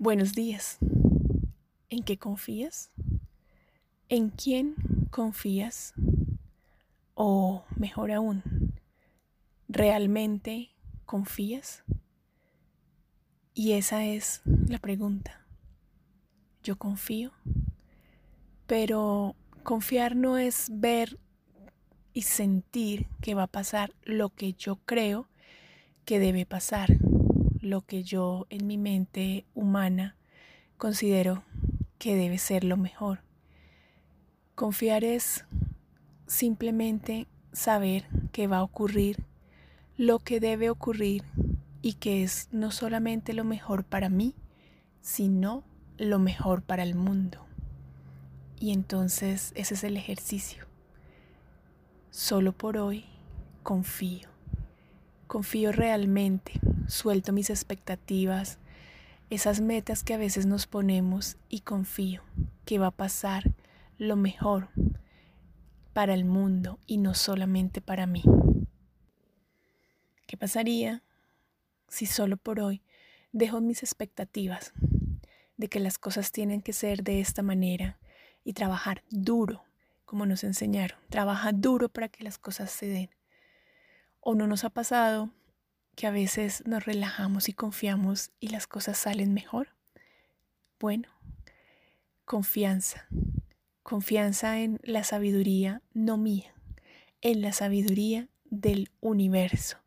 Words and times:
Buenos 0.00 0.32
días. 0.32 0.78
¿En 1.88 2.02
qué 2.02 2.18
confías? 2.18 2.90
¿En 4.08 4.30
quién 4.30 4.74
confías? 5.12 5.94
O 7.14 7.64
mejor 7.76 8.10
aún, 8.10 8.42
¿realmente 9.68 10.74
confías? 11.06 11.84
Y 13.54 13.74
esa 13.74 14.04
es 14.04 14.42
la 14.44 14.78
pregunta. 14.78 15.46
Yo 16.64 16.76
confío, 16.76 17.30
pero 18.66 19.36
confiar 19.62 20.16
no 20.16 20.38
es 20.38 20.70
ver 20.72 21.20
y 22.12 22.22
sentir 22.22 23.06
que 23.20 23.34
va 23.34 23.44
a 23.44 23.46
pasar 23.46 23.94
lo 24.02 24.30
que 24.30 24.54
yo 24.54 24.74
creo 24.86 25.28
que 26.04 26.18
debe 26.18 26.46
pasar 26.46 26.98
lo 27.64 27.82
que 27.82 28.02
yo 28.02 28.46
en 28.50 28.66
mi 28.66 28.78
mente 28.78 29.46
humana 29.54 30.16
considero 30.76 31.44
que 31.98 32.16
debe 32.16 32.38
ser 32.38 32.64
lo 32.64 32.76
mejor. 32.76 33.22
Confiar 34.54 35.04
es 35.04 35.44
simplemente 36.26 37.26
saber 37.52 38.06
que 38.32 38.46
va 38.46 38.58
a 38.58 38.62
ocurrir 38.62 39.24
lo 39.96 40.18
que 40.18 40.40
debe 40.40 40.70
ocurrir 40.70 41.24
y 41.82 41.94
que 41.94 42.22
es 42.22 42.48
no 42.50 42.70
solamente 42.70 43.32
lo 43.32 43.44
mejor 43.44 43.84
para 43.84 44.08
mí, 44.08 44.34
sino 45.00 45.64
lo 45.96 46.18
mejor 46.18 46.62
para 46.62 46.82
el 46.82 46.94
mundo. 46.94 47.46
Y 48.58 48.72
entonces 48.72 49.52
ese 49.54 49.74
es 49.74 49.84
el 49.84 49.96
ejercicio. 49.96 50.66
Solo 52.10 52.52
por 52.52 52.78
hoy 52.78 53.04
confío. 53.62 54.28
Confío 55.26 55.72
realmente 55.72 56.60
suelto 56.88 57.32
mis 57.32 57.50
expectativas, 57.50 58.58
esas 59.30 59.60
metas 59.60 60.04
que 60.04 60.14
a 60.14 60.18
veces 60.18 60.46
nos 60.46 60.66
ponemos 60.66 61.36
y 61.48 61.60
confío 61.60 62.22
que 62.64 62.78
va 62.78 62.88
a 62.88 62.90
pasar 62.92 63.52
lo 63.98 64.16
mejor 64.16 64.68
para 65.92 66.14
el 66.14 66.24
mundo 66.24 66.78
y 66.86 66.98
no 66.98 67.14
solamente 67.14 67.80
para 67.80 68.06
mí. 68.06 68.22
¿Qué 70.26 70.36
pasaría 70.36 71.02
si 71.88 72.06
solo 72.06 72.36
por 72.36 72.60
hoy 72.60 72.82
dejo 73.32 73.60
mis 73.60 73.82
expectativas 73.82 74.72
de 75.56 75.68
que 75.68 75.80
las 75.80 75.98
cosas 75.98 76.32
tienen 76.32 76.60
que 76.60 76.72
ser 76.72 77.04
de 77.04 77.20
esta 77.20 77.42
manera 77.42 77.98
y 78.42 78.52
trabajar 78.52 79.04
duro, 79.10 79.64
como 80.04 80.26
nos 80.26 80.44
enseñaron, 80.44 80.98
trabaja 81.08 81.52
duro 81.52 81.88
para 81.88 82.08
que 82.08 82.24
las 82.24 82.38
cosas 82.38 82.70
se 82.70 82.86
den? 82.86 83.10
¿O 84.20 84.34
no 84.34 84.46
nos 84.46 84.64
ha 84.64 84.70
pasado 84.70 85.30
que 85.94 86.06
a 86.06 86.10
veces 86.10 86.62
nos 86.66 86.84
relajamos 86.84 87.48
y 87.48 87.52
confiamos 87.52 88.30
y 88.40 88.48
las 88.48 88.66
cosas 88.66 88.98
salen 88.98 89.32
mejor? 89.32 89.68
Bueno, 90.80 91.08
confianza. 92.24 93.06
Confianza 93.82 94.60
en 94.60 94.80
la 94.82 95.04
sabiduría 95.04 95.82
no 95.92 96.16
mía, 96.16 96.54
en 97.20 97.42
la 97.42 97.52
sabiduría 97.52 98.28
del 98.44 98.90
universo, 99.00 99.78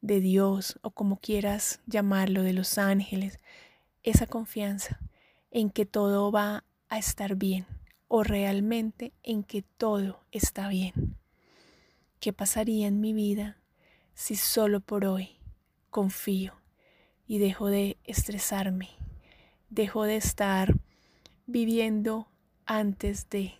de 0.00 0.20
Dios 0.20 0.78
o 0.82 0.90
como 0.90 1.18
quieras 1.18 1.80
llamarlo, 1.86 2.42
de 2.42 2.54
los 2.54 2.78
ángeles. 2.78 3.38
Esa 4.02 4.26
confianza 4.26 5.00
en 5.50 5.70
que 5.70 5.86
todo 5.86 6.32
va 6.32 6.64
a 6.88 6.98
estar 6.98 7.36
bien 7.36 7.66
o 8.08 8.24
realmente 8.24 9.12
en 9.22 9.44
que 9.44 9.62
todo 9.62 10.24
está 10.32 10.68
bien. 10.68 11.16
¿Qué 12.20 12.32
pasaría 12.32 12.86
en 12.86 13.00
mi 13.00 13.12
vida 13.12 13.58
si 14.14 14.36
solo 14.36 14.80
por 14.80 15.04
hoy 15.04 15.41
confío 15.92 16.54
y 17.26 17.38
dejo 17.38 17.68
de 17.68 17.98
estresarme, 18.02 18.88
dejo 19.70 20.02
de 20.04 20.16
estar 20.16 20.74
viviendo 21.46 22.26
antes 22.66 23.28
de 23.30 23.52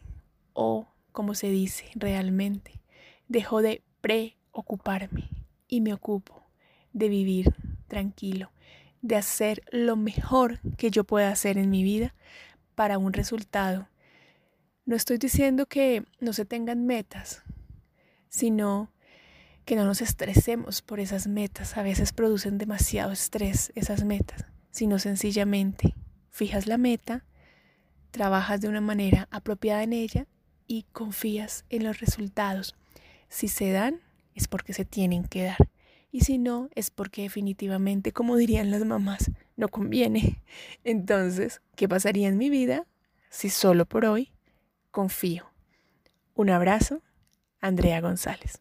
o 0.54 0.88
como 1.12 1.34
se 1.34 1.50
dice 1.50 1.90
realmente, 1.94 2.80
dejo 3.28 3.62
de 3.62 3.82
preocuparme 4.00 5.28
y 5.68 5.80
me 5.82 5.92
ocupo 5.92 6.42
de 6.92 7.08
vivir 7.08 7.54
tranquilo, 7.86 8.50
de 9.02 9.16
hacer 9.16 9.62
lo 9.70 9.96
mejor 9.96 10.58
que 10.76 10.90
yo 10.90 11.04
pueda 11.04 11.28
hacer 11.28 11.58
en 11.58 11.70
mi 11.70 11.82
vida 11.82 12.14
para 12.74 12.98
un 12.98 13.12
resultado. 13.12 13.88
No 14.86 14.96
estoy 14.96 15.18
diciendo 15.18 15.66
que 15.66 16.04
no 16.18 16.32
se 16.32 16.44
tengan 16.44 16.86
metas, 16.86 17.42
sino 18.28 18.91
que 19.64 19.76
no 19.76 19.84
nos 19.84 20.00
estresemos 20.00 20.82
por 20.82 21.00
esas 21.00 21.26
metas. 21.26 21.76
A 21.76 21.82
veces 21.82 22.12
producen 22.12 22.58
demasiado 22.58 23.12
estrés 23.12 23.72
esas 23.74 24.04
metas, 24.04 24.46
sino 24.70 24.98
sencillamente 24.98 25.94
fijas 26.30 26.66
la 26.66 26.78
meta, 26.78 27.24
trabajas 28.10 28.60
de 28.60 28.68
una 28.68 28.80
manera 28.80 29.28
apropiada 29.30 29.82
en 29.82 29.92
ella 29.92 30.26
y 30.66 30.84
confías 30.92 31.64
en 31.68 31.84
los 31.84 32.00
resultados. 32.00 32.74
Si 33.28 33.48
se 33.48 33.70
dan, 33.70 34.00
es 34.34 34.48
porque 34.48 34.72
se 34.72 34.84
tienen 34.84 35.24
que 35.24 35.44
dar. 35.44 35.68
Y 36.10 36.22
si 36.22 36.38
no, 36.38 36.68
es 36.74 36.90
porque 36.90 37.22
definitivamente, 37.22 38.12
como 38.12 38.36
dirían 38.36 38.70
las 38.70 38.84
mamás, 38.84 39.30
no 39.56 39.68
conviene. 39.68 40.42
Entonces, 40.84 41.62
¿qué 41.76 41.88
pasaría 41.88 42.28
en 42.28 42.38
mi 42.38 42.50
vida 42.50 42.86
si 43.30 43.50
solo 43.50 43.86
por 43.86 44.04
hoy 44.04 44.32
confío? 44.90 45.50
Un 46.34 46.50
abrazo, 46.50 47.02
Andrea 47.60 48.00
González. 48.00 48.60